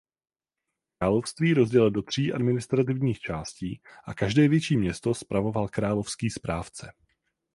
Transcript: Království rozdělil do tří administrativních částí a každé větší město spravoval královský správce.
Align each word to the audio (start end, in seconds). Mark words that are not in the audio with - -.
Království 0.99 1.53
rozdělil 1.53 1.91
do 1.91 2.01
tří 2.01 2.33
administrativních 2.33 3.19
částí 3.19 3.81
a 4.05 4.13
každé 4.13 4.47
větší 4.47 4.77
město 4.77 5.13
spravoval 5.13 5.67
královský 5.67 6.29
správce. 6.29 6.93